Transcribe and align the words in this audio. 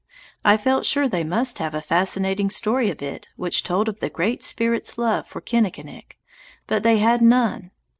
I 0.43 0.57
felt 0.57 0.87
sure 0.87 1.07
they 1.07 1.23
must 1.23 1.59
have 1.59 1.75
a 1.75 1.79
fascinating 1.81 2.49
story 2.49 2.89
of 2.89 3.03
it 3.03 3.27
which 3.35 3.61
told 3.61 3.87
of 3.87 3.99
the 3.99 4.09
Great 4.09 4.41
Spirit's 4.41 4.97
love 4.97 5.27
for 5.27 5.41
Kinnikinick, 5.41 6.17
but 6.65 6.81
they 6.81 6.97
had 6.97 7.21
none. 7.21 7.69